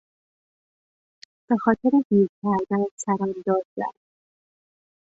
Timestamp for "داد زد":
3.45-3.93